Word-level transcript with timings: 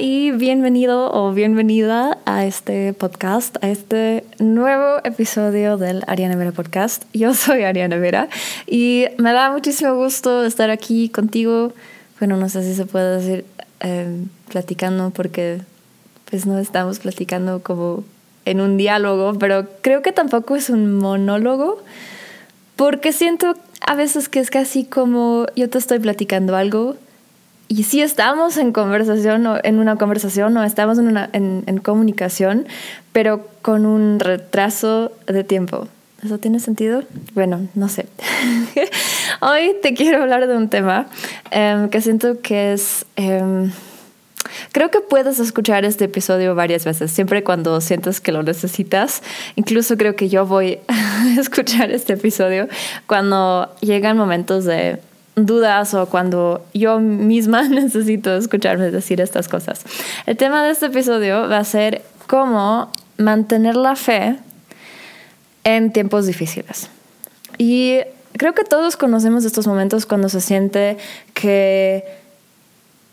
Y 0.00 0.32
bienvenido 0.32 1.12
o 1.12 1.32
bienvenida 1.32 2.18
a 2.24 2.44
este 2.44 2.92
podcast, 2.94 3.62
a 3.62 3.68
este 3.68 4.24
nuevo 4.38 4.98
episodio 5.04 5.76
del 5.76 6.02
Ariana 6.06 6.36
Vera 6.36 6.52
Podcast. 6.52 7.04
Yo 7.12 7.34
soy 7.34 7.62
Ariana 7.62 7.96
Vera 7.98 8.28
y 8.66 9.06
me 9.18 9.32
da 9.32 9.52
muchísimo 9.52 9.94
gusto 9.94 10.44
estar 10.44 10.70
aquí 10.70 11.10
contigo. 11.10 11.72
Bueno, 12.18 12.36
no 12.36 12.48
sé 12.48 12.62
si 12.64 12.74
se 12.74 12.86
puede 12.86 13.20
decir 13.20 13.44
em, 13.80 14.28
platicando 14.48 15.10
porque 15.10 15.60
pues 16.28 16.46
no 16.46 16.58
estamos 16.58 16.98
platicando 16.98 17.62
como 17.62 18.04
en 18.46 18.60
un 18.60 18.76
diálogo, 18.76 19.38
pero 19.38 19.68
creo 19.80 20.02
que 20.02 20.12
tampoco 20.12 20.56
es 20.56 20.70
un 20.70 20.94
monólogo 20.94 21.82
porque 22.74 23.12
siento 23.12 23.54
a 23.86 23.94
veces 23.94 24.28
que 24.28 24.40
es 24.40 24.50
casi 24.50 24.84
como 24.84 25.46
yo 25.54 25.70
te 25.70 25.78
estoy 25.78 26.00
platicando 26.00 26.56
algo 26.56 26.96
y 27.68 27.84
sí 27.84 28.02
estamos 28.02 28.56
en 28.56 28.72
conversación 28.72 29.46
o 29.46 29.58
en 29.62 29.78
una 29.78 29.96
conversación 29.96 30.56
o 30.56 30.64
estamos 30.64 30.98
en, 30.98 31.08
una, 31.08 31.30
en, 31.32 31.64
en, 31.66 31.78
comunicación, 31.78 32.66
pero 33.12 33.48
con 33.62 33.86
un 33.86 34.20
retraso 34.20 35.12
de 35.26 35.44
tiempo. 35.44 35.88
¿Eso 36.24 36.38
tiene 36.38 36.60
sentido? 36.60 37.02
Bueno, 37.34 37.68
no 37.74 37.88
sé. 37.88 38.06
Hoy 39.40 39.76
te 39.82 39.94
quiero 39.94 40.22
hablar 40.22 40.46
de 40.46 40.56
un 40.56 40.70
tema 40.70 41.06
um, 41.54 41.88
que 41.88 42.00
siento 42.00 42.40
que 42.40 42.72
es... 42.72 43.06
Um, 43.18 43.70
Creo 44.72 44.90
que 44.90 45.00
puedes 45.00 45.38
escuchar 45.40 45.84
este 45.84 46.04
episodio 46.04 46.54
varias 46.54 46.84
veces, 46.84 47.10
siempre 47.10 47.42
cuando 47.42 47.80
sientes 47.80 48.20
que 48.20 48.30
lo 48.30 48.42
necesitas. 48.42 49.22
Incluso 49.56 49.96
creo 49.96 50.16
que 50.16 50.28
yo 50.28 50.46
voy 50.46 50.80
a 50.88 51.40
escuchar 51.40 51.90
este 51.90 52.12
episodio 52.12 52.68
cuando 53.06 53.74
llegan 53.80 54.16
momentos 54.16 54.64
de 54.64 55.00
dudas 55.36 55.94
o 55.94 56.06
cuando 56.06 56.64
yo 56.74 57.00
misma 57.00 57.62
necesito 57.68 58.34
escucharme 58.36 58.90
decir 58.90 59.20
estas 59.20 59.48
cosas. 59.48 59.84
El 60.26 60.36
tema 60.36 60.64
de 60.64 60.70
este 60.70 60.86
episodio 60.86 61.48
va 61.48 61.58
a 61.58 61.64
ser 61.64 62.02
cómo 62.26 62.90
mantener 63.16 63.76
la 63.76 63.96
fe 63.96 64.36
en 65.64 65.92
tiempos 65.92 66.26
difíciles. 66.26 66.88
Y 67.58 68.00
creo 68.36 68.54
que 68.54 68.64
todos 68.64 68.96
conocemos 68.96 69.44
estos 69.44 69.66
momentos 69.66 70.06
cuando 70.06 70.28
se 70.28 70.40
siente 70.40 70.98
que, 71.32 72.04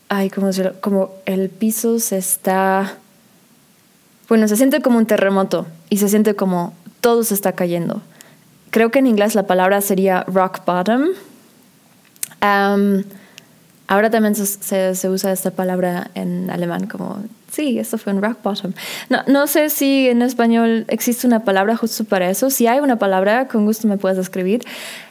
ay, 0.10 0.30
como, 0.30 0.50
como 0.82 1.12
el 1.26 1.50
piso 1.50 2.00
se 2.00 2.18
está, 2.18 2.96
bueno, 4.28 4.48
se 4.48 4.58
siente 4.58 4.82
como 4.82 4.98
un 4.98 5.06
terremoto 5.06 5.68
y 5.90 5.98
se 5.98 6.10
siente 6.10 6.36
como 6.36 6.74
todo 7.00 7.24
se 7.24 7.34
está 7.34 7.54
cayendo. 7.54 8.02
Creo 8.70 8.90
que 8.90 9.00
en 9.00 9.08
inglés 9.08 9.36
la 9.36 9.48
palabra 9.48 9.82
sería 9.82 10.24
rock 10.28 10.66
bottom 10.66 11.10
Um, 12.42 13.04
ahora 13.88 14.10
también 14.10 14.36
se, 14.36 14.96
se, 14.96 15.10
usa 15.10 15.32
esta 15.32 15.52
palabra 15.52 16.10
en 16.16 16.50
alemán 16.50 16.88
como, 16.88 17.24
sí, 17.52 17.78
esto 17.78 17.98
fue 17.98 18.14
un 18.14 18.22
rock 18.22 18.38
bottom. 18.44 18.74
No, 19.10 19.24
no 19.28 19.48
sé 19.48 19.70
si 19.70 20.08
en 20.08 20.22
español 20.22 20.86
existe 20.88 21.28
una 21.28 21.42
palabra 21.44 21.76
justo 21.78 22.04
para 22.04 22.30
eso. 22.30 22.50
Si 22.50 22.68
hay 22.68 22.80
una 22.80 22.98
palabra, 22.98 23.48
con 23.48 23.66
gusto 23.66 23.88
me 23.88 23.98
puedes 23.98 24.18
escribir. 24.18 24.64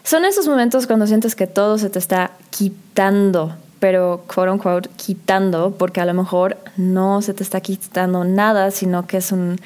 Son 0.03 0.25
esos 0.25 0.49
momentos 0.49 0.87
cuando 0.87 1.07
sientes 1.07 1.35
que 1.35 1.47
todo 1.47 1.79
se 1.79 1.91
te 1.91 1.99
está 1.99 2.33
quitando 2.51 3.55
pero 3.81 4.25
quote 4.33 4.51
unquote 4.51 4.91
quitando, 4.97 5.75
porque 5.77 6.01
a 6.01 6.05
lo 6.05 6.15
mejor 6.15 6.59
no 6.77 7.23
se 7.23 7.35
te 7.35 7.43
está 7.43 7.61
quitando 7.63 8.25
nada, 8.25 8.71
sino 8.71 9.07
que 9.07 9.17
es 9.17 9.33
un 9.33 9.59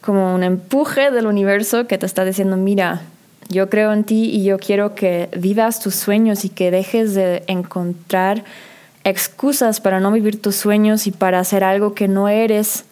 como 0.00 0.34
un 0.34 0.42
empuje 0.42 1.10
del 1.10 1.26
universo 1.26 1.86
que 1.86 1.98
te 1.98 2.06
está 2.06 2.24
diciendo, 2.24 2.56
mira, 2.56 3.02
yo 3.50 3.68
creo 3.68 3.92
en 3.92 4.04
ti 4.04 4.30
y 4.30 4.44
yo 4.44 4.58
quiero 4.58 4.94
que 4.94 5.28
vivas 5.36 5.80
tus 5.80 5.96
sueños 5.96 6.44
y 6.44 6.48
que 6.48 6.70
dejes 6.70 7.14
de 7.14 7.42
encontrar 7.48 8.44
excusas 9.04 9.80
para 9.80 10.00
no 10.00 10.12
vivir 10.12 10.40
tus 10.40 10.56
sueños 10.56 11.06
y 11.06 11.10
para 11.10 11.40
hacer 11.40 11.64
algo 11.64 11.94
que 11.94 12.08
no 12.08 12.28
eres. 12.28 12.84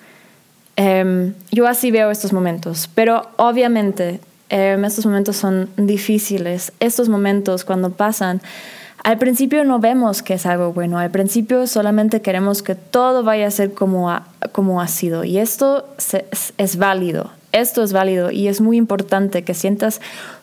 Um, 0.76 1.32
yo 1.50 1.66
así 1.66 1.90
veo 1.90 2.10
estos 2.10 2.32
momentos, 2.32 2.90
pero 2.94 3.28
obviamente 3.36 4.20
um, 4.50 4.84
estos 4.84 5.06
momentos 5.06 5.36
son 5.36 5.70
difíciles. 5.76 6.72
Estos 6.80 7.08
momentos 7.08 7.64
cuando 7.64 7.90
pasan, 7.90 8.40
al 9.04 9.18
principio 9.18 9.64
no 9.64 9.78
vemos 9.78 10.22
que 10.22 10.34
es 10.34 10.46
algo 10.46 10.72
bueno, 10.72 10.98
al 10.98 11.10
principio 11.10 11.66
solamente 11.66 12.20
queremos 12.20 12.62
que 12.62 12.74
todo 12.74 13.22
vaya 13.22 13.46
a 13.46 13.50
ser 13.50 13.72
como 13.72 14.10
ha, 14.10 14.26
como 14.52 14.80
ha 14.80 14.88
sido 14.88 15.22
y 15.22 15.38
esto 15.38 15.86
se, 15.98 16.26
es 16.58 16.76
válido, 16.76 17.30
esto 17.52 17.82
es 17.82 17.92
válido 17.92 18.30
y 18.30 18.48
es 18.48 18.60
muy 18.60 18.76
importante 18.76 19.44
que 19.44 19.54
sientas 19.54 20.00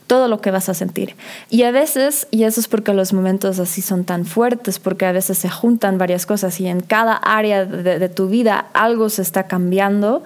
todo 0.08 0.28
lo 0.28 0.42
que 0.42 0.52
vas 0.52 0.70
a 0.70 0.74
sentir. 0.74 1.16
Y 1.50 1.64
a 1.64 1.72
veces, 1.72 2.28
y 2.32 2.44
eso 2.44 2.60
es 2.60 2.68
porque 2.68 2.94
los 2.94 3.14
momentos 3.14 3.60
así 3.60 3.82
son 3.82 4.04
tan 4.04 4.26
fuertes, 4.26 4.80
porque 4.80 5.06
a 5.06 5.12
veces 5.12 5.38
se 5.38 5.50
juntan 5.50 5.98
varias 5.98 6.26
cosas 6.26 6.60
y 6.60 6.68
en 6.68 6.82
cada 6.82 7.16
área 7.16 7.66
de, 7.66 8.10
tu 8.10 8.28
vida 8.28 8.68
algo 8.74 9.10
se 9.10 9.22
está 9.22 9.48
cambiando 9.48 10.24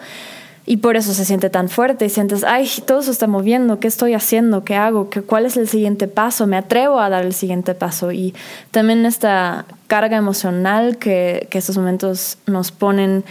y 0.65 0.77
por 0.77 0.97
eso 0.97 1.13
se 1.13 1.25
siente 1.25 1.49
tan 1.49 1.69
fuerte 1.69 2.05
y 2.05 2.09
sientes, 2.09 2.43
ay, 2.43 2.69
todo 2.85 3.01
se 3.01 3.11
está 3.11 3.25
moviendo, 3.25 3.79
¿qué 3.79 3.87
estoy 3.87 4.13
haciendo? 4.13 4.63
¿Qué 4.63 4.75
hago? 4.75 5.09
¿Qué, 5.09 5.21
¿Cuál 5.21 5.45
es 5.45 5.57
el 5.57 5.67
siguiente 5.67 6.07
paso? 6.07 6.45
Me 6.45 6.57
atrevo 6.57 6.99
a 6.99 7.09
dar 7.09 7.25
el 7.25 7.33
siguiente 7.33 7.73
paso. 7.73 8.11
Y 8.11 8.35
también 8.69 9.05
esta 9.05 9.65
carga 9.87 10.17
emocional 10.17 10.97
que, 10.97 11.47
que 11.49 11.57
estos 11.57 11.77
momentos 11.77 12.37
nos 12.45 12.71
ponen 12.71 13.23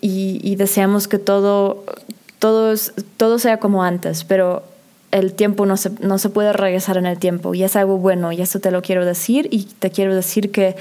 y, 0.00 0.56
deseamos 0.56 1.08
que 1.08 1.18
todo, 1.18 1.84
todo, 2.38 2.74
todo 3.16 3.38
sea 3.38 3.58
como 3.58 3.82
antes, 3.82 4.24
pero 4.24 4.62
el 5.10 5.32
tiempo 5.32 5.66
no 5.66 5.76
se, 5.76 5.90
no 6.00 6.18
se 6.18 6.28
puede 6.28 6.52
regresar 6.52 6.96
en 6.96 7.06
el 7.06 7.18
tiempo 7.18 7.54
y 7.54 7.64
es 7.64 7.76
algo 7.76 7.98
bueno 7.98 8.32
y 8.32 8.40
eso 8.40 8.60
te 8.60 8.70
lo 8.70 8.82
quiero 8.82 9.04
decir 9.04 9.48
y 9.50 9.64
te 9.64 9.90
quiero 9.90 10.14
decir 10.14 10.50
que 10.50 10.76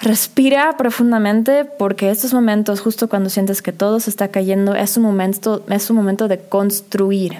respira 0.00 0.76
profundamente 0.76 1.64
porque 1.64 2.10
estos 2.10 2.34
momentos, 2.34 2.80
justo 2.80 3.08
cuando 3.08 3.30
sientes 3.30 3.62
que 3.62 3.72
todo 3.72 3.98
se 4.00 4.10
está 4.10 4.28
cayendo, 4.28 4.74
es 4.74 4.96
un 4.96 5.04
momento, 5.04 5.64
es 5.70 5.88
un 5.90 5.96
momento 5.96 6.28
de 6.28 6.38
construir. 6.38 7.38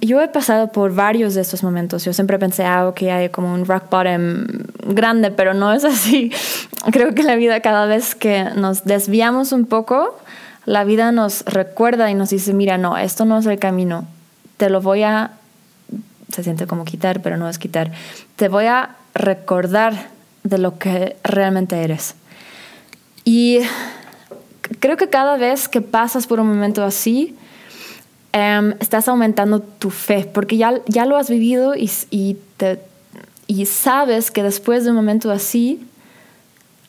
yo 0.00 0.20
he 0.22 0.28
pasado 0.28 0.68
por 0.68 0.94
varios 0.94 1.34
de 1.34 1.42
estos 1.42 1.62
momentos. 1.62 2.04
Yo 2.04 2.12
siempre 2.12 2.38
pensé, 2.38 2.64
ah, 2.64 2.92
que 2.94 3.10
hay 3.12 3.28
como 3.28 3.52
un 3.52 3.66
rock 3.66 3.90
bottom 3.90 4.46
grande, 4.86 5.30
pero 5.30 5.52
no 5.52 5.72
es 5.72 5.84
así. 5.84 6.32
Creo 6.92 7.14
que 7.14 7.22
la 7.22 7.36
vida 7.36 7.60
cada 7.60 7.84
vez 7.84 8.14
que 8.14 8.44
nos 8.56 8.84
desviamos 8.84 9.52
un 9.52 9.66
poco, 9.66 10.18
la 10.64 10.84
vida 10.84 11.12
nos 11.12 11.44
recuerda 11.44 12.10
y 12.10 12.14
nos 12.14 12.30
dice, 12.30 12.54
mira, 12.54 12.78
no, 12.78 12.96
esto 12.96 13.26
no 13.26 13.38
es 13.38 13.46
el 13.46 13.58
camino 13.58 14.06
te 14.60 14.68
lo 14.68 14.82
voy 14.82 15.04
a, 15.04 15.30
se 16.30 16.44
siente 16.44 16.66
como 16.66 16.84
quitar, 16.84 17.22
pero 17.22 17.38
no 17.38 17.48
es 17.48 17.58
quitar, 17.58 17.92
te 18.36 18.48
voy 18.48 18.66
a 18.66 18.94
recordar 19.14 20.10
de 20.42 20.58
lo 20.58 20.76
que 20.76 21.16
realmente 21.24 21.82
eres. 21.82 22.14
Y 23.24 23.60
creo 24.80 24.98
que 24.98 25.08
cada 25.08 25.38
vez 25.38 25.66
que 25.66 25.80
pasas 25.80 26.26
por 26.26 26.40
un 26.40 26.48
momento 26.48 26.84
así, 26.84 27.34
em, 28.34 28.74
estás 28.80 29.08
aumentando 29.08 29.60
tu 29.60 29.88
fe, 29.88 30.28
porque 30.30 30.58
ya, 30.58 30.74
ya 30.86 31.06
lo 31.06 31.16
has 31.16 31.30
vivido 31.30 31.74
y, 31.74 31.90
y, 32.10 33.64
sabes 33.64 34.30
que 34.30 34.42
después 34.42 34.84
de 34.84 34.90
un 34.90 34.96
momento 34.96 35.30
así, 35.30 35.88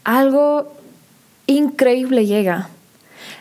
algo 0.04 0.74
increíble 1.48 2.26
llega. 2.26 2.68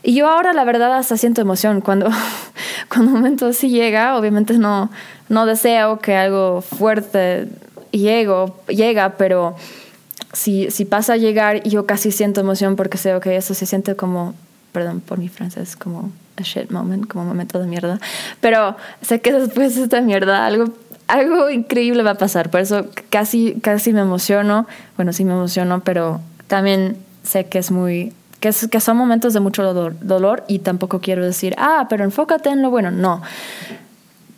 Y 0.04 0.14
yo 0.14 0.28
ahora 0.28 0.52
la 0.52 0.62
verdad 0.62 0.96
hasta 0.96 1.16
siento 1.16 1.40
emoción 1.40 1.80
cuando, 1.80 2.10
cuando 2.90 3.12
un 3.12 3.18
momento 3.18 3.46
así 3.46 3.70
llega, 3.70 4.16
obviamente 4.16 4.58
no, 4.58 4.90
no 5.28 5.46
deseo 5.46 6.00
que 6.00 6.16
algo 6.16 6.60
fuerte 6.60 7.48
llegue, 7.92 8.52
llega, 8.68 9.16
pero 9.16 9.56
si, 10.32 10.70
si 10.70 10.84
pasa 10.84 11.14
a 11.14 11.16
llegar, 11.16 11.62
yo 11.62 11.86
casi 11.86 12.10
siento 12.10 12.40
emoción 12.40 12.76
porque 12.76 12.98
sé 12.98 13.18
que 13.22 13.36
eso 13.36 13.54
se 13.54 13.66
siente 13.66 13.96
como, 13.96 14.34
perdón 14.72 15.00
por 15.00 15.18
mi 15.18 15.28
francés, 15.28 15.76
como 15.76 16.10
a 16.36 16.42
shit 16.42 16.70
moment, 16.70 17.06
como 17.06 17.24
momento 17.24 17.58
de 17.58 17.66
mierda, 17.66 18.00
pero 18.40 18.76
sé 19.02 19.20
que 19.20 19.32
después 19.32 19.76
de 19.76 19.82
esta 19.82 20.00
mierda 20.00 20.46
algo 20.46 20.72
algo 21.06 21.50
increíble 21.50 22.04
va 22.04 22.12
a 22.12 22.18
pasar, 22.18 22.50
por 22.50 22.60
eso 22.60 22.86
casi, 23.10 23.54
casi 23.62 23.92
me 23.92 24.00
emociono, 24.00 24.68
bueno, 24.96 25.12
sí 25.12 25.24
me 25.24 25.32
emociono, 25.32 25.80
pero 25.80 26.20
también 26.46 26.96
sé 27.24 27.46
que 27.46 27.58
es 27.58 27.72
muy 27.72 28.12
que, 28.40 28.50
que 28.70 28.80
son 28.80 28.96
momentos 28.96 29.32
de 29.34 29.40
mucho 29.40 29.62
dolor, 29.62 29.96
dolor 30.00 30.44
y 30.48 30.60
tampoco 30.60 31.00
quiero 31.00 31.24
decir, 31.24 31.54
ah, 31.58 31.86
pero 31.88 32.04
enfócate 32.04 32.48
en 32.48 32.62
lo 32.62 32.70
bueno, 32.70 32.90
no. 32.90 33.22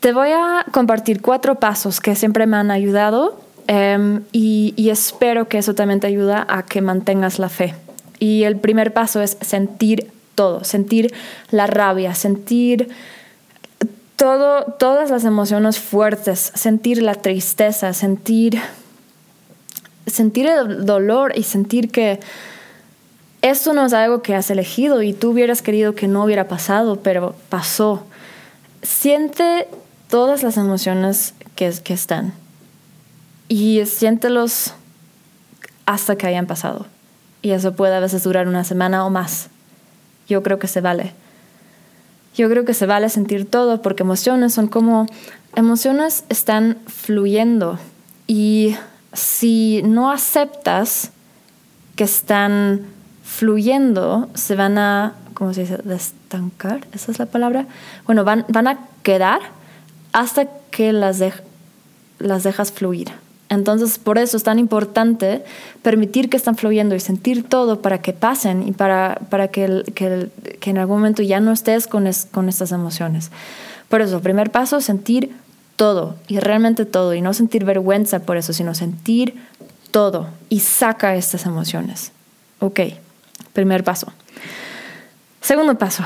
Te 0.01 0.13
voy 0.13 0.31
a 0.31 0.67
compartir 0.73 1.23
cuatro 1.23 1.55
pasos 1.57 2.01
que 2.01 2.15
siempre 2.17 2.47
me 2.47 2.57
han 2.57 2.71
ayudado 2.73 3.41
um, 3.69 4.21
y, 4.33 4.75
y 4.77 4.91
espero 4.91 5.49
que 5.49 5.59
eso 5.59 5.75
también 5.75 6.01
te 6.01 6.09
ayuda 6.09 6.45
a 6.49 6.65
que 6.65 6.83
mantengas 6.83 7.39
la 7.39 7.49
fe. 7.49 7.75
Y 8.19 8.43
el 8.43 8.57
primer 8.57 8.93
paso 8.93 9.23
es 9.23 9.39
sentir 9.41 10.11
todo, 10.35 10.65
sentir 10.65 11.15
la 11.51 11.67
rabia, 11.67 12.15
sentir 12.15 12.89
todo, 14.17 14.65
todas 14.79 15.11
las 15.11 15.25
emociones 15.25 15.79
fuertes, 15.79 16.53
sentir 16.55 17.03
la 17.03 17.15
tristeza, 17.15 17.93
sentir, 17.93 18.61
sentir 20.07 20.47
el 20.47 20.87
dolor 20.87 21.33
y 21.37 21.43
sentir 21.43 21.91
que 21.91 22.21
esto 23.43 23.73
no 23.73 23.85
es 23.85 23.93
algo 23.93 24.23
que 24.23 24.35
has 24.35 24.51
elegido 24.51 25.03
y 25.03 25.13
tú 25.13 25.31
hubieras 25.31 25.63
querido 25.63 25.95
que 25.95 26.09
no 26.09 26.25
hubiera 26.25 26.49
pasado, 26.49 27.01
pero 27.01 27.35
pasó. 27.49 28.05
Siente 28.83 29.69
todas 30.09 30.43
las 30.43 30.57
emociones 30.57 31.35
que, 31.57 31.73
que 31.85 31.93
están 31.93 32.33
y 33.49 33.85
siéntelos 33.87 34.75
hasta 35.87 36.17
que 36.17 36.27
hayan 36.27 36.47
pasado. 36.47 36.87
y 37.43 37.51
eso 37.51 37.75
puede 37.75 37.97
a 37.97 38.01
veces 38.01 38.23
durar 38.23 38.47
una 38.47 38.63
semana 38.63 39.05
o 39.05 39.11
más. 39.11 39.49
Yo 40.29 40.45
creo 40.45 40.61
que 40.61 40.69
se 40.69 40.81
vale. 40.81 41.13
Yo 42.37 42.49
creo 42.49 42.65
que 42.65 42.73
se 42.73 42.87
vale 42.87 43.09
sentir 43.09 43.51
todo 43.51 43.83
porque 43.83 44.05
emociones 44.05 44.55
son 44.55 44.69
como 44.69 45.07
emociones 45.57 46.25
están 46.29 46.79
fluyendo 46.87 47.79
y 48.27 48.77
si 49.13 49.83
no 49.85 50.11
aceptas 50.11 51.11
que 51.97 52.05
están 52.05 52.87
fluyendo, 53.33 54.29
se 54.35 54.55
van 54.55 54.77
a, 54.77 55.15
¿cómo 55.35 55.55
se 55.55 55.63
dice? 55.63 55.79
Destancar, 55.79 56.87
esa 56.93 57.11
es 57.11 57.19
la 57.19 57.27
palabra. 57.27 57.67
Bueno, 58.05 58.25
van, 58.25 58.45
van 58.49 58.69
a 58.69 58.79
quedar 59.03 59.41
hasta 60.13 60.47
que 60.71 60.93
las, 60.93 61.23
las 62.19 62.43
dejas 62.43 62.73
fluir. 62.73 63.09
Entonces, 63.49 63.99
por 63.99 64.19
eso 64.19 64.37
es 64.37 64.43
tan 64.43 64.59
importante 64.59 65.45
permitir 65.83 66.29
que 66.29 66.37
están 66.37 66.57
fluyendo 66.57 66.95
y 66.95 67.01
sentir 67.01 67.43
todo 67.43 67.81
para 67.81 67.99
que 68.03 68.13
pasen 68.13 68.69
y 68.69 68.73
para, 68.73 69.21
para 69.31 69.49
que, 69.49 69.83
que, 69.95 70.29
que, 70.61 70.71
en 70.71 70.79
algún 70.79 70.99
momento 70.99 71.23
ya 71.23 71.41
no 71.41 71.53
estés 71.53 71.87
con, 71.87 72.09
con 72.31 72.49
estas 72.49 72.71
emociones. 72.73 73.31
Por 73.89 74.03
eso, 74.03 74.21
primer 74.21 74.51
paso, 74.51 74.81
sentir 74.81 75.35
todo 75.77 76.17
y 76.29 76.39
realmente 76.39 76.85
todo 76.85 77.15
y 77.15 77.21
no 77.23 77.35
sentir 77.35 77.65
vergüenza 77.65 78.21
por 78.21 78.37
eso, 78.37 78.53
sino 78.53 78.75
sentir 78.75 79.35
todo 79.91 80.29
y 80.49 80.61
saca 80.61 81.17
estas 81.17 81.45
emociones. 81.45 82.13
Ok, 82.59 82.81
primer 83.53 83.85
paso. 83.85 84.13
Segundo 85.41 85.77
paso, 85.77 86.05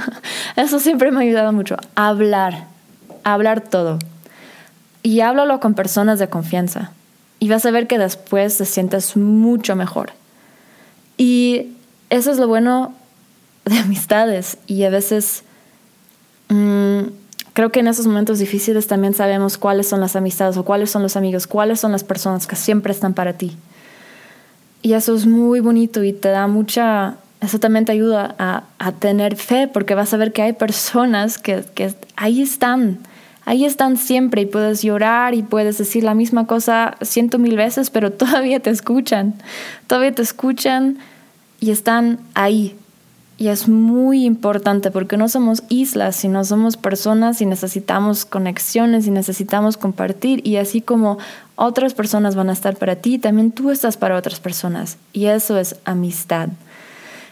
eso 0.56 0.80
siempre 0.80 1.10
me 1.10 1.18
ha 1.18 1.22
ayudado 1.22 1.52
mucho, 1.52 1.76
hablar, 1.94 2.66
hablar 3.22 3.60
todo 3.60 3.98
y 5.02 5.20
háblalo 5.20 5.60
con 5.60 5.74
personas 5.74 6.18
de 6.18 6.28
confianza 6.28 6.92
y 7.38 7.48
vas 7.48 7.64
a 7.64 7.70
ver 7.70 7.86
que 7.86 7.98
después 7.98 8.56
te 8.58 8.64
sientes 8.64 9.16
mucho 9.16 9.76
mejor. 9.76 10.12
Y 11.16 11.72
eso 12.10 12.30
es 12.30 12.38
lo 12.38 12.48
bueno 12.48 12.94
de 13.64 13.78
amistades 13.78 14.58
y 14.66 14.84
a 14.84 14.90
veces 14.90 15.44
mm, 16.48 17.00
creo 17.52 17.70
que 17.70 17.80
en 17.80 17.88
esos 17.88 18.06
momentos 18.06 18.38
difíciles 18.38 18.86
también 18.86 19.14
sabemos 19.14 19.58
cuáles 19.58 19.88
son 19.88 20.00
las 20.00 20.16
amistades 20.16 20.56
o 20.56 20.64
cuáles 20.64 20.90
son 20.90 21.02
los 21.02 21.16
amigos, 21.16 21.46
cuáles 21.46 21.80
son 21.80 21.92
las 21.92 22.04
personas 22.04 22.46
que 22.46 22.56
siempre 22.56 22.92
están 22.92 23.14
para 23.14 23.34
ti. 23.34 23.56
Y 24.82 24.94
eso 24.94 25.14
es 25.14 25.26
muy 25.26 25.60
bonito 25.60 26.02
y 26.02 26.12
te 26.12 26.28
da 26.28 26.46
mucha, 26.48 27.16
eso 27.40 27.60
también 27.60 27.84
te 27.84 27.92
ayuda 27.92 28.34
a, 28.38 28.64
a 28.78 28.92
tener 28.92 29.36
fe 29.36 29.68
porque 29.68 29.94
vas 29.94 30.12
a 30.12 30.16
ver 30.16 30.32
que 30.32 30.42
hay 30.42 30.52
personas 30.52 31.38
que, 31.38 31.64
que 31.74 31.94
ahí 32.16 32.42
están 32.42 32.98
ahí 33.44 33.64
están 33.64 33.96
siempre 33.96 34.42
y 34.42 34.46
puedes 34.46 34.82
llorar 34.82 35.34
y 35.34 35.42
puedes 35.42 35.78
decir 35.78 36.04
la 36.04 36.14
misma 36.14 36.46
cosa 36.46 36.96
ciento 37.02 37.38
mil 37.38 37.56
veces, 37.56 37.90
pero 37.90 38.12
todavía 38.12 38.60
te 38.60 38.70
escuchan, 38.70 39.34
todavía 39.86 40.12
te 40.12 40.22
escuchan 40.22 40.98
y 41.60 41.70
están 41.70 42.18
ahí. 42.34 42.76
Y 43.42 43.48
es 43.48 43.68
muy 43.68 44.24
importante 44.24 44.92
porque 44.92 45.16
no 45.16 45.28
somos 45.28 45.64
islas, 45.68 46.14
sino 46.14 46.44
somos 46.44 46.76
personas 46.76 47.40
y 47.40 47.46
necesitamos 47.46 48.24
conexiones 48.24 49.08
y 49.08 49.10
necesitamos 49.10 49.76
compartir. 49.76 50.46
Y 50.46 50.58
así 50.58 50.80
como 50.80 51.18
otras 51.56 51.92
personas 51.92 52.36
van 52.36 52.50
a 52.50 52.52
estar 52.52 52.76
para 52.76 52.94
ti, 52.94 53.18
también 53.18 53.50
tú 53.50 53.72
estás 53.72 53.96
para 53.96 54.16
otras 54.16 54.38
personas. 54.38 54.96
Y 55.12 55.26
eso 55.26 55.58
es 55.58 55.74
amistad. 55.84 56.50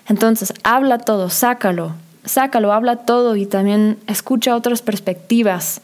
Entonces, 0.08 0.52
habla 0.64 0.98
todo, 0.98 1.30
sácalo, 1.30 1.92
sácalo, 2.24 2.72
habla 2.72 2.96
todo 2.96 3.36
y 3.36 3.46
también 3.46 3.96
escucha 4.08 4.56
otras 4.56 4.82
perspectivas 4.82 5.80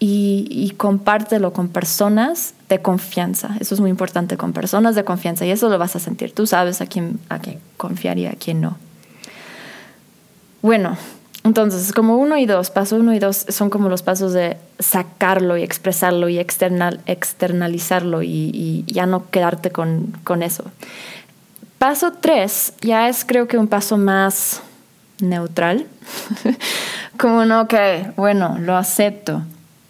y, 0.00 0.74
compártelo 0.76 1.52
con 1.52 1.68
personas 1.68 2.54
de 2.68 2.82
confianza. 2.82 3.56
Eso 3.60 3.76
es 3.76 3.80
muy 3.80 3.90
importante, 3.90 4.36
con 4.36 4.52
personas 4.52 4.96
de 4.96 5.04
confianza 5.04 5.46
y 5.46 5.52
eso 5.52 5.68
lo 5.68 5.78
vas 5.78 5.94
a 5.94 6.00
sentir. 6.00 6.32
Tú 6.32 6.48
sabes 6.48 6.80
a 6.80 6.86
quién, 6.86 7.20
a 7.28 7.38
quién 7.38 7.60
confiar 7.76 8.18
y 8.18 8.26
a 8.26 8.32
quién 8.32 8.60
no. 8.60 8.76
Bueno, 10.62 10.96
entonces, 11.44 11.92
como 11.92 12.16
uno 12.16 12.38
y 12.38 12.46
dos, 12.46 12.70
paso 12.70 12.96
uno 12.96 13.12
y 13.12 13.18
dos 13.18 13.44
son 13.48 13.68
como 13.68 13.88
los 13.88 14.02
pasos 14.02 14.32
de 14.32 14.56
sacarlo 14.78 15.56
y 15.56 15.62
expresarlo 15.62 16.28
y 16.28 16.38
external, 16.38 17.00
externalizarlo 17.06 18.22
y, 18.22 18.50
y 18.54 18.84
ya 18.86 19.06
no 19.06 19.28
quedarte 19.30 19.70
con, 19.70 20.16
con 20.24 20.42
eso. 20.42 20.64
Paso 21.78 22.12
tres 22.12 22.74
ya 22.80 23.08
es 23.08 23.24
creo 23.24 23.48
que 23.48 23.58
un 23.58 23.66
paso 23.66 23.98
más 23.98 24.62
neutral. 25.18 25.86
como 27.18 27.44
no, 27.44 27.66
que, 27.68 28.12
bueno, 28.16 28.58
lo 28.60 28.76
acepto. 28.76 29.42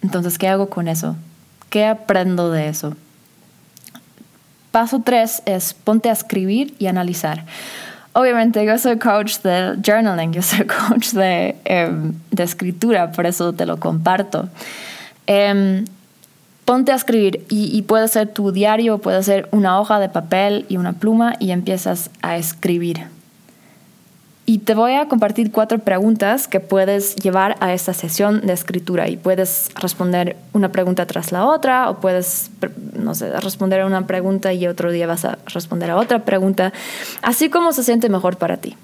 Entonces, 0.02 0.38
¿qué 0.38 0.48
hago 0.48 0.68
con 0.68 0.88
eso? 0.88 1.16
¿Qué 1.70 1.86
aprendo 1.86 2.50
de 2.50 2.68
eso? 2.68 2.96
Paso 4.70 5.02
tres 5.04 5.42
es 5.44 5.74
ponte 5.74 6.08
a 6.08 6.12
escribir 6.12 6.74
y 6.78 6.86
analizar. 6.86 7.44
Obviamente 8.14 8.64
yo 8.64 8.76
soy 8.76 8.98
coach 8.98 9.38
de 9.38 9.76
journaling, 9.82 10.32
yo 10.32 10.42
soy 10.42 10.66
coach 10.88 11.12
de, 11.12 11.56
em, 11.64 12.12
de 12.30 12.42
escritura, 12.42 13.10
por 13.12 13.26
eso 13.26 13.52
te 13.52 13.64
lo 13.64 13.78
comparto. 13.78 14.48
Em, 15.26 15.84
ponte 16.64 16.92
a 16.92 16.94
escribir 16.94 17.44
y, 17.48 17.76
y, 17.76 17.82
puede 17.82 18.08
ser 18.08 18.28
tu 18.28 18.52
diario, 18.52 18.98
puede 18.98 19.22
ser 19.22 19.48
una 19.50 19.80
hoja 19.80 19.98
de 19.98 20.08
papel 20.08 20.66
y 20.68 20.76
una 20.76 20.92
pluma 20.92 21.34
y 21.38 21.52
empiezas 21.52 22.10
a 22.20 22.36
escribir. 22.36 23.06
Y 24.52 24.58
te 24.58 24.74
voy 24.74 24.92
a 24.96 25.08
compartir 25.08 25.50
cuatro 25.50 25.78
preguntas 25.78 26.46
que 26.46 26.60
puedes 26.60 27.16
llevar 27.16 27.56
a 27.60 27.72
esta 27.72 27.94
sesión 27.94 28.42
de 28.46 28.52
escritura 28.52 29.08
y 29.08 29.16
puedes 29.16 29.70
responder 29.76 30.36
una 30.52 30.70
pregunta 30.70 31.06
tras 31.06 31.32
la 31.32 31.46
otra 31.46 31.88
o 31.88 32.00
puedes, 32.00 32.50
no 32.92 33.14
sé, 33.14 33.30
responder 33.40 33.80
a 33.80 33.86
una 33.86 34.06
pregunta 34.06 34.52
y 34.52 34.66
otro 34.66 34.92
día 34.92 35.06
vas 35.06 35.24
a 35.24 35.38
responder 35.46 35.90
a 35.90 35.96
otra 35.96 36.26
pregunta, 36.26 36.70
así 37.22 37.48
como 37.48 37.72
se 37.72 37.82
siente 37.82 38.10
mejor 38.10 38.36
para 38.36 38.58
ti. 38.58 38.76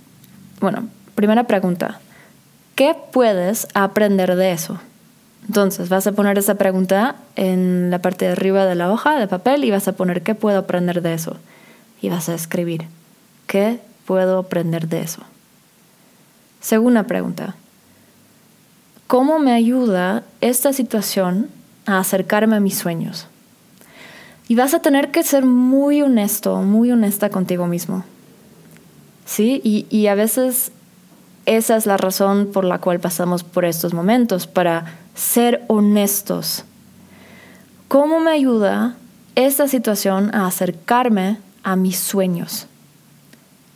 Bueno, 0.58 0.88
primera 1.14 1.44
pregunta, 1.44 2.00
¿qué 2.74 2.96
puedes 3.12 3.68
aprender 3.74 4.36
de 4.36 4.52
eso? 4.52 4.80
Entonces 5.48 5.90
vas 5.90 6.06
a 6.06 6.12
poner 6.12 6.38
esa 6.38 6.54
pregunta 6.54 7.16
en 7.36 7.90
la 7.90 7.98
parte 7.98 8.24
de 8.24 8.32
arriba 8.32 8.64
de 8.64 8.74
la 8.74 8.90
hoja 8.90 9.20
de 9.20 9.28
papel 9.28 9.64
y 9.64 9.70
vas 9.70 9.86
a 9.86 9.92
poner 9.92 10.22
¿qué 10.22 10.34
puedo 10.34 10.60
aprender 10.60 11.02
de 11.02 11.12
eso? 11.12 11.36
Y 12.00 12.08
vas 12.08 12.30
a 12.30 12.34
escribir 12.34 12.86
¿qué 13.46 13.80
puedo 14.06 14.38
aprender 14.38 14.88
de 14.88 15.02
eso? 15.02 15.24
Segunda 16.60 17.04
pregunta. 17.04 17.54
¿Cómo 19.06 19.38
me 19.38 19.52
ayuda 19.52 20.24
esta 20.40 20.72
situación 20.72 21.48
a 21.86 21.98
acercarme 21.98 22.56
a 22.56 22.60
mis 22.60 22.76
sueños? 22.76 23.26
Y 24.48 24.54
vas 24.54 24.74
a 24.74 24.80
tener 24.80 25.10
que 25.10 25.22
ser 25.22 25.44
muy 25.44 26.02
honesto, 26.02 26.56
muy 26.62 26.90
honesta 26.90 27.30
contigo 27.30 27.66
mismo. 27.66 28.04
¿Sí? 29.24 29.60
Y, 29.62 30.06
a 30.06 30.14
veces 30.14 30.72
esa 31.44 31.76
es 31.76 31.86
la 31.86 31.98
razón 31.98 32.50
por 32.52 32.64
la 32.64 32.78
cual 32.78 32.98
pasamos 32.98 33.44
por 33.44 33.64
estos 33.64 33.92
momentos, 33.92 34.46
para 34.46 34.96
ser 35.14 35.64
honestos. 35.68 36.64
¿Cómo 37.88 38.20
me 38.20 38.30
ayuda 38.30 38.96
esta 39.34 39.68
situación 39.68 40.34
a 40.34 40.46
acercarme 40.46 41.38
a 41.62 41.76
mis 41.76 41.98
sueños? 41.98 42.66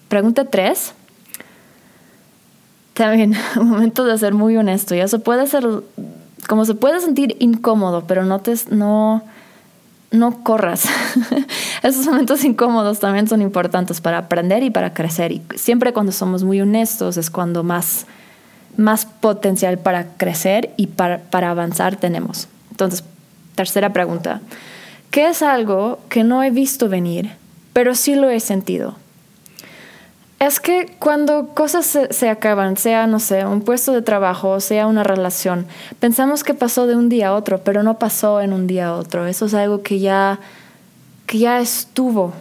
Pregunta 0.08 0.46
tres 0.46 0.94
también 2.94 3.34
un 3.56 3.68
momento 3.68 4.04
de 4.04 4.16
ser 4.18 4.34
muy 4.34 4.56
honesto. 4.56 4.94
Y 4.94 5.00
eso 5.00 5.20
puede 5.20 5.46
ser, 5.46 5.66
como 6.48 6.64
se 6.64 6.74
puede 6.74 7.00
sentir 7.00 7.36
incómodo, 7.40 8.04
pero 8.06 8.24
no 8.24 8.40
te, 8.40 8.54
no, 8.70 9.22
no 10.10 10.42
corras. 10.42 10.84
Esos 11.82 12.06
momentos 12.06 12.44
incómodos 12.44 13.00
también 13.00 13.28
son 13.28 13.42
importantes 13.42 14.00
para 14.00 14.18
aprender 14.18 14.62
y 14.62 14.70
para 14.70 14.94
crecer. 14.94 15.32
Y 15.32 15.42
siempre 15.56 15.92
cuando 15.92 16.12
somos 16.12 16.44
muy 16.44 16.60
honestos 16.60 17.16
es 17.16 17.30
cuando 17.30 17.62
más, 17.62 18.06
más 18.76 19.06
potencial 19.06 19.78
para 19.78 20.06
crecer 20.16 20.70
y 20.76 20.88
para, 20.88 21.18
para 21.18 21.50
avanzar 21.50 21.96
tenemos. 21.96 22.48
Entonces, 22.70 23.04
tercera 23.54 23.92
pregunta. 23.92 24.40
¿Qué 25.10 25.28
es 25.28 25.42
algo 25.42 25.98
que 26.08 26.24
no 26.24 26.42
he 26.42 26.50
visto 26.50 26.88
venir, 26.88 27.32
pero 27.74 27.94
sí 27.94 28.14
lo 28.14 28.30
he 28.30 28.40
sentido? 28.40 28.96
Es 30.42 30.58
que 30.58 30.92
cuando 30.98 31.50
cosas 31.54 31.96
se, 32.10 32.28
acaban, 32.28 32.76
sea, 32.76 33.06
no 33.06 33.20
sé, 33.20 33.46
un 33.46 33.60
puesto 33.60 33.92
de 33.92 34.02
trabajo, 34.02 34.58
sea 34.58 34.88
una 34.88 35.04
relación, 35.04 35.66
pensamos 36.00 36.42
que 36.42 36.52
pasó 36.52 36.88
de 36.88 36.96
un 36.96 37.08
día 37.08 37.28
a 37.28 37.34
otro, 37.34 37.62
pero 37.62 37.84
no 37.84 38.00
pasó 38.00 38.40
en 38.40 38.52
un 38.52 38.66
día 38.66 38.88
a 38.88 38.96
otro. 38.96 39.28
Eso 39.28 39.46
es 39.46 39.54
algo 39.54 39.82
que 39.82 40.00
ya, 40.00 40.40
que 41.26 41.38
ya 41.38 41.60
estuvo. 41.60 42.32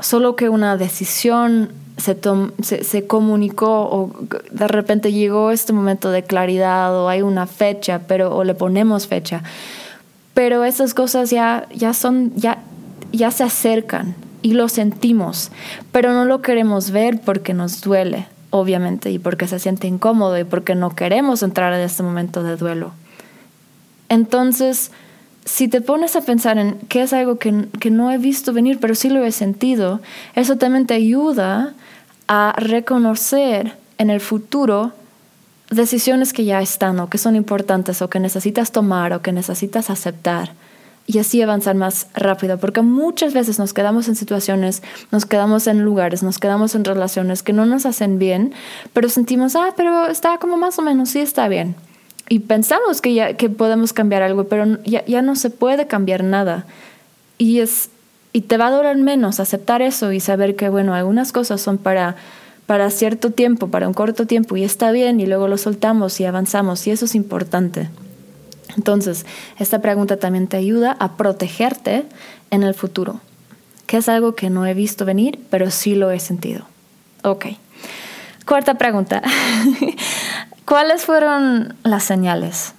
Solo 0.00 0.34
que 0.34 0.48
una 0.48 0.76
decisión 0.76 1.70
se, 1.98 2.18
se, 2.64 2.82
se, 2.82 3.06
comunicó 3.06 3.82
o 3.92 4.10
de 4.50 4.66
repente 4.66 5.12
llegó 5.12 5.52
este 5.52 5.72
momento 5.72 6.10
de 6.10 6.24
claridad 6.24 6.96
o 6.96 7.08
hay 7.08 7.22
una 7.22 7.46
fecha, 7.46 8.00
pero 8.08 8.34
o 8.34 8.42
le 8.42 8.54
ponemos 8.54 9.06
fecha. 9.06 9.44
Pero 10.34 10.64
esas 10.64 10.94
cosas 10.94 11.30
ya, 11.30 11.68
ya 11.72 11.94
son, 11.94 12.32
ya, 12.34 12.58
ya 13.12 13.30
se 13.30 13.44
acercan 13.44 14.25
y 14.42 14.54
lo 14.54 14.68
sentimos, 14.68 15.50
pero 15.92 16.12
no 16.12 16.24
lo 16.24 16.42
queremos 16.42 16.90
ver 16.90 17.20
porque 17.20 17.54
nos 17.54 17.80
duele, 17.80 18.26
obviamente, 18.50 19.10
y 19.10 19.18
porque 19.18 19.48
se 19.48 19.58
siente 19.58 19.86
incómodo 19.86 20.38
y 20.38 20.44
porque 20.44 20.74
no 20.74 20.94
queremos 20.94 21.42
entrar 21.42 21.72
en 21.72 21.80
este 21.80 22.02
momento 22.02 22.42
de 22.42 22.56
duelo. 22.56 22.92
Entonces, 24.08 24.92
si 25.44 25.68
te 25.68 25.80
pones 25.80 26.16
a 26.16 26.20
pensar 26.20 26.58
en 26.58 26.78
qué 26.88 27.02
es 27.02 27.12
algo 27.12 27.38
que, 27.38 27.66
que 27.80 27.90
no 27.90 28.10
he 28.10 28.18
visto 28.18 28.52
venir, 28.52 28.78
pero 28.80 28.94
sí 28.94 29.08
lo 29.08 29.24
he 29.24 29.32
sentido, 29.32 30.00
eso 30.34 30.56
también 30.56 30.86
te 30.86 30.94
ayuda 30.94 31.74
a 32.28 32.54
reconocer 32.58 33.76
en 33.98 34.10
el 34.10 34.20
futuro 34.20 34.92
decisiones 35.70 36.32
que 36.32 36.44
ya 36.44 36.60
están 36.60 37.00
o 37.00 37.08
que 37.08 37.18
son 37.18 37.36
importantes 37.36 38.02
o 38.02 38.10
que 38.10 38.20
necesitas 38.20 38.72
tomar 38.72 39.12
o 39.12 39.22
que 39.22 39.32
necesitas 39.32 39.90
aceptar 39.90 40.52
y 41.06 41.18
así 41.18 41.40
avanzar 41.40 41.76
más 41.76 42.08
rápido, 42.14 42.58
porque 42.58 42.82
muchas 42.82 43.32
veces 43.32 43.58
nos 43.58 43.72
quedamos 43.72 44.08
en 44.08 44.16
situaciones, 44.16 44.82
nos 45.12 45.24
quedamos 45.24 45.66
en 45.66 45.82
lugares, 45.82 46.22
nos 46.22 46.38
quedamos 46.38 46.74
en 46.74 46.84
relaciones 46.84 47.42
que 47.42 47.52
no 47.52 47.64
nos 47.64 47.86
hacen 47.86 48.18
bien, 48.18 48.52
pero 48.92 49.08
sentimos, 49.08 49.54
ah, 49.54 49.72
pero 49.76 50.06
está 50.08 50.38
como 50.38 50.56
más 50.56 50.78
o 50.78 50.82
menos, 50.82 51.10
sí 51.10 51.20
está 51.20 51.48
bien. 51.48 51.76
Y 52.28 52.40
pensamos 52.40 53.00
que, 53.00 53.14
ya, 53.14 53.34
que 53.36 53.48
podemos 53.48 53.92
cambiar 53.92 54.22
algo, 54.22 54.44
pero 54.48 54.82
ya, 54.84 55.04
ya 55.06 55.22
no 55.22 55.36
se 55.36 55.50
puede 55.50 55.86
cambiar 55.86 56.24
nada. 56.24 56.66
Y, 57.38 57.60
es, 57.60 57.88
y 58.32 58.40
te 58.40 58.56
va 58.56 58.66
a 58.66 58.70
doler 58.72 58.96
menos 58.96 59.38
aceptar 59.38 59.82
eso 59.82 60.10
y 60.10 60.18
saber 60.18 60.56
que, 60.56 60.68
bueno, 60.68 60.94
algunas 60.94 61.30
cosas 61.30 61.60
son 61.60 61.78
para 61.78 62.16
para 62.66 62.90
cierto 62.90 63.30
tiempo, 63.30 63.68
para 63.68 63.86
un 63.86 63.94
corto 63.94 64.26
tiempo, 64.26 64.56
y 64.56 64.64
está 64.64 64.90
bien, 64.90 65.20
y 65.20 65.26
luego 65.26 65.46
lo 65.46 65.56
soltamos 65.56 66.20
y 66.20 66.24
avanzamos, 66.24 66.84
y 66.86 66.90
eso 66.90 67.04
es 67.04 67.14
importante. 67.14 67.88
Entonces, 68.76 69.26
esta 69.58 69.80
pregunta 69.80 70.16
también 70.16 70.48
te 70.48 70.56
ayuda 70.56 70.96
a 70.98 71.16
protegerte 71.16 72.04
en 72.50 72.62
el 72.62 72.74
futuro, 72.74 73.20
que 73.86 73.98
es 73.98 74.08
algo 74.08 74.34
que 74.34 74.50
no 74.50 74.66
he 74.66 74.74
visto 74.74 75.04
venir, 75.04 75.38
pero 75.50 75.70
sí 75.70 75.94
lo 75.94 76.10
he 76.10 76.18
sentido. 76.20 76.66
Ok. 77.22 77.46
Cuarta 78.44 78.74
pregunta. 78.74 79.22
¿Cuáles 80.64 81.04
fueron 81.04 81.74
las 81.84 82.04
señales? 82.04 82.74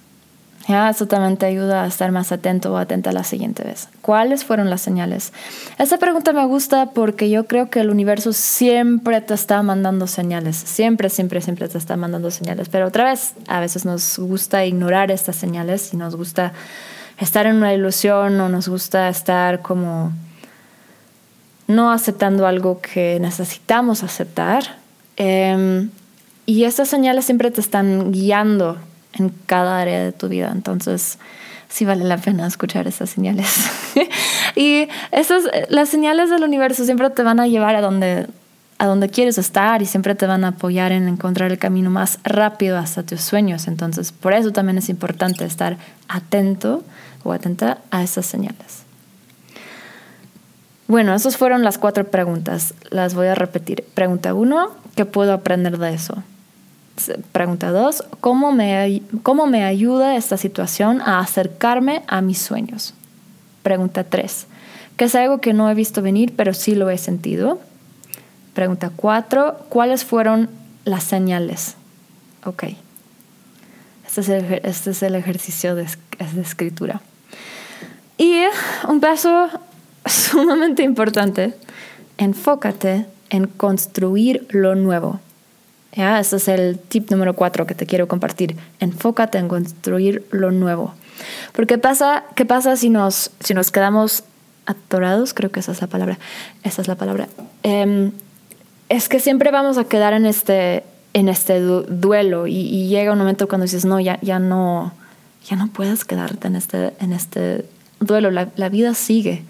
Ya, 0.68 0.90
eso 0.90 1.06
también 1.06 1.38
te 1.38 1.46
ayuda 1.46 1.84
a 1.84 1.86
estar 1.86 2.12
más 2.12 2.30
atento 2.30 2.74
o 2.74 2.76
atenta 2.76 3.10
la 3.10 3.24
siguiente 3.24 3.64
vez. 3.64 3.88
¿Cuáles 4.02 4.44
fueron 4.44 4.68
las 4.68 4.82
señales? 4.82 5.32
Esta 5.78 5.96
pregunta 5.96 6.34
me 6.34 6.44
gusta 6.44 6.90
porque 6.90 7.30
yo 7.30 7.46
creo 7.46 7.70
que 7.70 7.80
el 7.80 7.88
universo 7.88 8.34
siempre 8.34 9.22
te 9.22 9.32
está 9.32 9.62
mandando 9.62 10.06
señales. 10.06 10.56
Siempre, 10.56 11.08
siempre, 11.08 11.40
siempre 11.40 11.68
te 11.68 11.78
está 11.78 11.96
mandando 11.96 12.30
señales. 12.30 12.68
Pero 12.68 12.86
otra 12.86 13.04
vez, 13.04 13.32
a 13.46 13.60
veces 13.60 13.86
nos 13.86 14.18
gusta 14.18 14.66
ignorar 14.66 15.10
estas 15.10 15.36
señales 15.36 15.94
y 15.94 15.96
nos 15.96 16.16
gusta 16.16 16.52
estar 17.18 17.46
en 17.46 17.56
una 17.56 17.72
ilusión 17.72 18.38
o 18.38 18.50
nos 18.50 18.68
gusta 18.68 19.08
estar 19.08 19.62
como 19.62 20.12
no 21.66 21.90
aceptando 21.90 22.46
algo 22.46 22.82
que 22.82 23.18
necesitamos 23.22 24.02
aceptar. 24.02 24.76
Em, 25.16 25.88
y 26.44 26.64
estas 26.64 26.88
señales 26.88 27.24
siempre 27.24 27.50
te 27.50 27.62
están 27.62 28.12
guiando 28.12 28.76
en 29.20 29.30
cada 29.46 29.80
área 29.80 30.02
de 30.02 30.12
tu 30.12 30.28
vida. 30.28 30.50
Entonces, 30.52 31.18
sí 31.68 31.84
vale 31.84 32.04
la 32.04 32.16
pena 32.16 32.46
escuchar 32.46 32.86
esas 32.86 33.10
señales. 33.10 33.46
y 34.56 34.88
esas, 35.12 35.44
las 35.68 35.88
señales 35.88 36.30
del 36.30 36.42
universo 36.42 36.84
siempre 36.84 37.10
te 37.10 37.22
van 37.22 37.40
a 37.40 37.46
llevar 37.46 37.76
a 37.76 37.80
donde, 37.80 38.26
a 38.78 38.86
donde 38.86 39.08
quieres 39.08 39.38
estar 39.38 39.82
y 39.82 39.86
siempre 39.86 40.14
te 40.14 40.26
van 40.26 40.44
a 40.44 40.48
apoyar 40.48 40.92
en 40.92 41.08
encontrar 41.08 41.50
el 41.50 41.58
camino 41.58 41.90
más 41.90 42.18
rápido 42.24 42.78
hasta 42.78 43.02
tus 43.02 43.20
sueños. 43.20 43.68
Entonces, 43.68 44.12
por 44.12 44.32
eso 44.32 44.52
también 44.52 44.78
es 44.78 44.88
importante 44.88 45.44
estar 45.44 45.76
atento 46.08 46.82
o 47.24 47.32
atenta 47.32 47.78
a 47.90 48.02
esas 48.02 48.26
señales. 48.26 48.88
Bueno, 50.86 51.14
esas 51.14 51.36
fueron 51.36 51.64
las 51.64 51.76
cuatro 51.76 52.10
preguntas. 52.10 52.72
Las 52.88 53.14
voy 53.14 53.26
a 53.26 53.34
repetir. 53.34 53.84
Pregunta 53.92 54.32
uno, 54.32 54.70
¿qué 54.96 55.04
puedo 55.04 55.34
aprender 55.34 55.76
de 55.76 55.92
eso? 55.92 56.22
Pregunta 57.32 57.70
dos, 57.70 58.04
¿cómo 58.20 58.52
me, 58.52 59.02
¿cómo 59.22 59.46
me 59.46 59.64
ayuda 59.64 60.16
esta 60.16 60.36
situación 60.36 61.00
a 61.00 61.20
acercarme 61.20 62.02
a 62.06 62.20
mis 62.20 62.38
sueños? 62.38 62.94
Pregunta 63.62 64.04
tres, 64.04 64.46
¿qué 64.96 65.04
es 65.04 65.14
algo 65.14 65.40
que 65.40 65.52
no 65.52 65.70
he 65.70 65.74
visto 65.74 66.02
venir 66.02 66.34
pero 66.36 66.54
sí 66.54 66.74
lo 66.74 66.90
he 66.90 66.98
sentido? 66.98 67.60
Pregunta 68.54 68.90
cuatro, 68.94 69.58
¿cuáles 69.68 70.04
fueron 70.04 70.50
las 70.84 71.04
señales? 71.04 71.76
Ok. 72.44 72.64
Este 74.06 74.20
es 74.20 74.28
el, 74.28 74.60
este 74.64 74.90
es 74.90 75.02
el 75.02 75.14
ejercicio 75.14 75.74
de, 75.74 75.86
de 76.32 76.40
escritura. 76.40 77.00
Y 78.16 78.42
un 78.88 79.00
paso 79.00 79.48
sumamente 80.06 80.82
importante, 80.82 81.54
enfócate 82.16 83.06
en 83.30 83.46
construir 83.46 84.46
lo 84.50 84.74
nuevo. 84.74 85.20
¿Ya? 85.92 86.20
Es 86.20 86.48
el 86.48 86.78
tip 86.78 87.10
número 87.10 87.34
cuatro 87.34 87.66
que 87.66 87.74
te 87.74 87.86
quiero 87.86 88.08
compartir. 88.08 88.56
Enfócate 88.80 89.38
en 89.38 89.48
construir 89.48 90.26
lo 90.30 90.50
nuevo. 90.50 90.94
Porque 91.52 91.78
pasa, 91.78 92.24
¿qué 92.34 92.44
pasa 92.44 92.76
si 92.76 92.90
nos, 92.90 93.30
si 93.40 93.54
nos 93.54 93.70
quedamos 93.70 94.24
atorados? 94.66 95.34
Creo 95.34 95.50
que 95.50 95.60
esa 95.60 95.72
es 95.72 95.80
la 95.80 95.86
palabra. 95.86 96.18
Esa 96.62 96.82
es 96.82 96.88
la 96.88 96.94
palabra. 96.94 97.28
Em, 97.62 98.12
es 98.88 99.08
que 99.08 99.20
siempre 99.20 99.50
vamos 99.50 99.78
a 99.78 99.84
quedar 99.84 100.12
en 100.12 100.26
este, 100.26 100.84
en 101.14 101.28
este 101.28 101.60
duelo 101.60 102.46
y, 102.46 102.88
llega 102.88 103.12
un 103.12 103.18
momento 103.18 103.48
cuando 103.48 103.64
dices, 103.64 103.84
no, 103.84 103.98
ya, 103.98 104.18
ya 104.22 104.38
no, 104.38 104.92
ya 105.44 105.56
no 105.56 105.68
puedes 105.68 106.04
quedarte 106.04 106.48
en 106.48 106.56
este, 106.56 106.92
en 107.00 107.12
este 107.12 107.66
duelo. 108.00 108.30
La 108.30 108.68
vida 108.68 108.94
sigue 108.94 109.42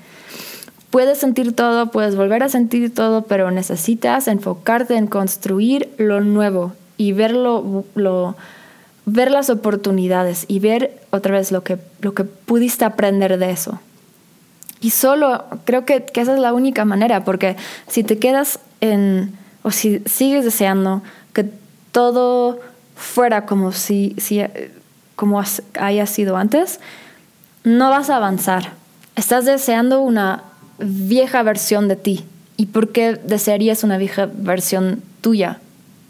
Puedes 0.91 1.19
sentir 1.19 1.55
todo, 1.55 1.91
puedes 1.91 2.17
volver 2.17 2.43
a 2.43 2.49
sentir 2.49 2.95
todo, 2.95 3.23
pero 3.23 3.51
necesitas 3.51 4.27
enfocarte 4.27 4.97
en 4.97 5.07
construir 5.07 5.93
lo 5.99 6.21
nuevo 6.21 6.73
y 6.97 7.13
ver, 7.13 7.37
ver 9.05 9.31
las 9.31 9.51
oportunidades 9.51 10.47
y 10.49 10.61
ver 10.61 11.01
otra 11.11 11.35
vez 11.35 11.53
lo 11.53 11.63
que, 11.63 11.79
lo 12.01 12.15
que 12.15 12.25
pudiste 12.25 12.85
aprender 12.85 13.39
de 13.39 13.51
eso. 13.51 13.81
Y 14.81 14.91
solo 14.91 15.45
creo 15.65 15.85
que, 15.85 16.05
que 16.05 16.21
esa 16.21 16.35
es 16.35 16.41
la 16.41 16.55
única 16.55 16.85
manera, 16.85 17.25
porque 17.25 17.57
si 17.87 18.03
te 18.03 18.19
quedas 18.19 18.61
en, 18.81 19.33
o 19.63 19.71
si 19.71 20.01
sigues 20.07 20.45
deseando 20.45 21.03
que 21.35 21.51
todo 21.93 22.61
fuera 22.95 23.45
como 23.45 23.73
si, 23.73 24.15
si 24.19 24.43
como 25.17 25.43
haya 25.79 26.07
sido 26.07 26.37
antes, 26.37 26.81
no 27.65 27.91
vas 27.91 28.09
a 28.09 28.17
avanzar. 28.17 28.73
Estás 29.17 29.45
deseando 29.45 30.01
una 30.01 30.45
vieja 30.79 31.43
versión 31.43 31.89
de 31.89 31.97
ti. 31.97 32.25
¿Y 32.57 32.67
por 32.67 32.91
qué 32.91 33.15
desearías 33.15 33.85
una 33.85 33.99
vieja 33.99 34.29
versión 34.33 35.03
tuya? 35.21 35.59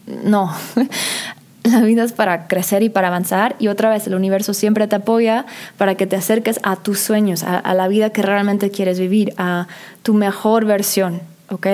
No. 0.06 0.54
La 1.64 1.80
vida 1.80 2.04
es 2.04 2.12
para 2.12 2.46
crecer 2.46 2.82
y 2.82 2.88
para 2.88 3.08
avanzar 3.08 3.54
y 3.58 3.68
otra 3.68 3.90
vez 3.90 4.06
el 4.06 4.14
universo 4.14 4.54
siempre 4.54 4.86
te 4.86 4.96
apoya 4.96 5.44
para 5.76 5.96
que 5.96 6.06
te 6.06 6.16
acerques 6.16 6.60
a 6.62 6.76
tus 6.76 6.98
sueños, 6.98 7.42
a, 7.42 7.74
la 7.74 7.88
vida 7.88 8.08
que 8.10 8.22
realmente 8.22 8.70
quieres 8.70 8.98
vivir, 8.98 9.34
a 9.36 9.66
tu 10.02 10.14
mejor 10.14 10.64
versión, 10.64 11.20
¿ok? 11.50 11.66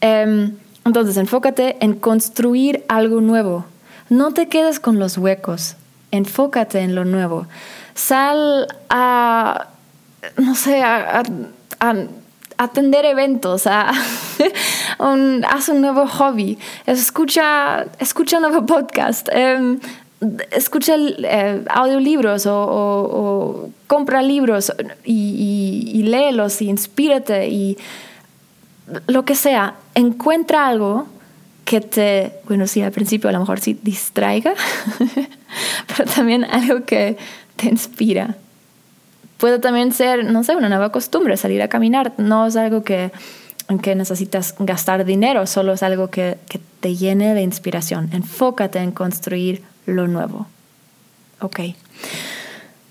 Em, 0.00 0.52
entonces 0.84 1.16
enfócate 1.16 1.76
en 1.80 1.94
construir 1.94 2.84
algo 2.86 3.20
nuevo. 3.20 3.64
No 4.08 4.32
te 4.32 4.46
quedes 4.46 4.78
con 4.78 5.00
los 5.00 5.18
huecos, 5.18 5.74
enfócate 6.12 6.80
en 6.80 6.94
lo 6.94 7.04
nuevo. 7.04 7.48
Sal 7.94 8.68
a, 8.88 9.68
no 10.36 10.54
sé, 10.54 10.82
a 10.82 11.22
atender 12.58 13.04
eventos, 13.04 13.64
un, 14.98 15.44
haz 15.48 15.68
un 15.68 15.80
nuevo 15.80 16.06
hobby, 16.06 16.58
escucha, 16.86 17.86
escucha 17.98 18.36
un 18.36 18.42
nuevo 18.42 18.66
podcast, 18.66 19.28
em, 19.32 19.78
escucha 20.50 20.96
eh, 20.96 21.64
audiolibros 21.68 22.46
o, 22.46 23.70
compra 23.86 24.22
libros 24.22 24.72
y, 25.04 25.90
y, 25.94 26.02
léelos 26.04 26.62
y 26.62 26.68
inspírate 26.68 27.48
y 27.48 27.76
lo 29.06 29.24
que 29.24 29.34
sea, 29.34 29.74
encuentra 29.94 30.66
algo 30.66 31.06
que 31.64 31.80
te, 31.80 32.32
bueno, 32.46 32.66
sí, 32.66 32.82
al 32.82 32.92
principio 32.92 33.30
a 33.30 33.32
lo 33.32 33.40
mejor 33.40 33.60
sí 33.60 33.78
distraiga, 33.82 34.54
pero 35.96 36.10
también 36.10 36.44
algo 36.44 36.84
que 36.84 37.16
te 37.56 37.68
inspira 37.68 38.36
puede 39.38 39.58
también 39.58 39.92
ser, 39.92 40.24
no 40.24 40.44
sé, 40.44 40.56
una 40.56 40.68
nueva 40.68 40.90
costumbre, 40.90 41.36
salir 41.36 41.62
a 41.62 41.68
caminar. 41.68 42.12
No 42.18 42.46
es 42.46 42.56
algo 42.56 42.84
que, 42.84 43.12
que 43.82 43.94
necesitas 43.94 44.54
gastar 44.58 45.04
dinero, 45.04 45.46
solo 45.46 45.72
es 45.72 45.82
algo 45.82 46.10
que, 46.10 46.38
que 46.48 46.60
te 46.80 46.96
llene 46.96 47.34
de 47.34 47.42
inspiración. 47.42 48.10
Enfócate 48.12 48.78
en 48.78 48.92
construir 48.92 49.62
lo 49.86 50.06
nuevo. 50.06 50.46
Ok. 51.40 51.60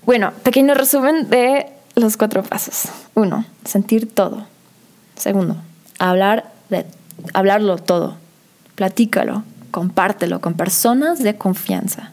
Bueno, 0.06 0.32
pequeño 0.42 0.74
resumen 0.74 1.30
de 1.30 1.66
los 1.94 2.16
cuatro 2.16 2.42
pasos. 2.42 2.90
Uno, 3.14 3.44
sentir 3.64 4.12
todo. 4.12 4.46
Segundo, 5.16 5.56
hablar 5.98 6.52
de, 6.68 6.86
hablarlo 7.32 7.78
todo. 7.78 8.16
Platícalo, 8.74 9.44
compártelo 9.70 10.40
con 10.40 10.54
personas 10.54 11.22
de 11.22 11.36
confianza. 11.36 12.10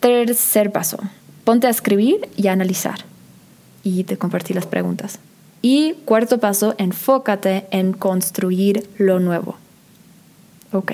Tercer 0.00 0.72
paso, 0.72 0.98
ponte 1.44 1.66
a 1.66 1.70
escribir 1.70 2.28
y 2.36 2.48
a 2.48 2.52
analizar. 2.52 3.00
Y 3.82 4.04
te 4.04 4.16
compartí 4.16 4.54
las 4.54 4.66
preguntas. 4.66 5.18
Y 5.60 5.94
cuarto 6.04 6.38
paso, 6.38 6.74
enfócate 6.78 7.66
en 7.70 7.92
construir 7.92 8.88
lo 8.98 9.20
nuevo. 9.20 9.56
Ok. 10.72 10.92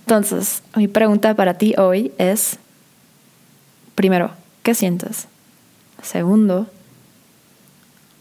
Entonces, 0.00 0.62
mi 0.74 0.88
pregunta 0.88 1.34
para 1.34 1.54
ti 1.54 1.74
hoy 1.78 2.12
es, 2.18 2.58
primero, 3.94 4.32
¿qué 4.62 4.74
sientes? 4.74 5.28
Segundo, 6.02 6.66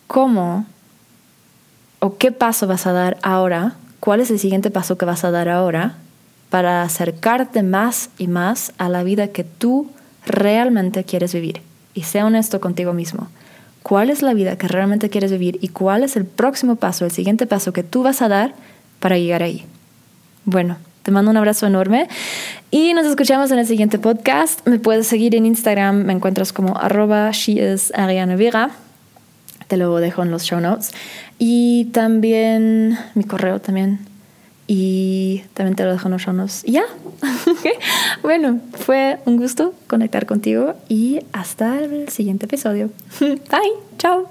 ¿cómo 0.08 0.66
o 2.00 2.18
qué 2.18 2.32
paso 2.32 2.68
vas 2.68 2.86
a 2.86 2.92
dar 2.92 3.18
ahora? 3.22 3.76
¿Cuál 4.00 4.22
es 4.22 4.32
el 4.32 4.40
siguiente 4.40 4.72
paso 4.72 4.98
que 4.98 5.06
vas 5.06 5.24
a 5.24 5.32
dar 5.32 5.50
ahora 5.50 5.96
para 6.50 6.84
acercarte 6.84 7.64
más 7.64 8.10
y 8.18 8.28
más 8.28 8.72
a 8.78 8.90
la 8.90 9.04
vida 9.04 9.30
que 9.30 9.44
tú 9.44 9.90
realmente 10.30 11.04
quieres 11.04 11.34
vivir? 11.34 11.62
Y 11.94 12.04
sea 12.04 12.26
honesto 12.26 12.62
contigo 12.62 12.94
mismo. 12.94 13.28
¿Cuál 13.84 14.10
es 14.10 14.22
la 14.22 14.34
vida 14.34 14.58
que 14.58 14.68
realmente 14.68 15.10
quieres 15.10 15.32
vivir 15.32 15.58
y 15.62 15.70
cuál 15.70 16.04
es 16.04 16.16
el 16.16 16.26
próximo 16.26 16.76
paso, 16.76 17.06
el 17.06 17.12
siguiente 17.12 17.46
paso 17.48 17.74
que 17.74 17.84
tú 17.84 18.04
vas 18.04 18.22
a 18.22 18.28
dar 18.28 18.54
para 19.00 19.18
llegar 19.18 19.44
ahí? 19.44 19.66
Bueno, 20.46 20.78
te 21.04 21.12
mando 21.12 21.32
un 21.32 21.38
abrazo 21.38 21.66
enorme 21.66 22.08
y 22.72 22.94
nos 22.94 23.06
escuchamos 23.06 23.52
en 23.52 23.60
el 23.60 23.68
siguiente 23.68 23.98
podcast. 23.98 24.66
Me 24.68 24.80
puedes 24.80 25.08
seguir 25.08 25.36
en 25.36 25.46
Instagram, 25.46 26.04
me 26.04 26.14
encuentras 26.14 26.54
como 26.54 26.78
arroba. 26.78 27.32
Te 29.68 29.78
lo 29.78 29.96
dejo 29.98 30.24
en 30.24 30.32
los 30.32 30.44
show 30.44 30.60
notes. 30.60 30.92
Y 31.38 31.86
también 31.86 32.98
mi 33.16 33.24
correo 33.24 33.60
también. 33.60 34.00
Y 34.72 35.42
también 35.56 35.76
te 35.76 35.84
lo 35.84 35.92
dejo 35.92 36.10
en 36.10 36.38
los. 36.38 36.64
Y 36.64 36.74
ya. 36.74 36.84
bueno, 38.22 38.60
fue 38.74 39.18
un 39.26 39.38
gusto 39.38 39.74
conectar 39.88 40.28
contigo 40.28 40.76
y 40.88 41.22
hasta 41.34 41.80
el 41.80 42.10
siguiente 42.10 42.46
episodio. 42.46 42.92
Bye. 43.20 43.74
Chao. 43.98 44.30